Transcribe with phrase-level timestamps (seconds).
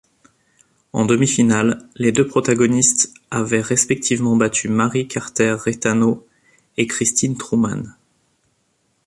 [0.93, 6.25] En demi-finale, les deux protagonistes avaient respectivement battu Mary Carter Reitano
[6.77, 7.83] et Christine Truman.